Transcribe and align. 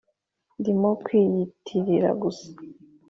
ndimo 0.59 0.89
kwiyitirira 1.03 2.09
gusa. 2.21 2.47